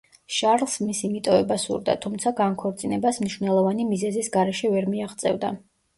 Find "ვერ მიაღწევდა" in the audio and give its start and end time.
4.79-5.55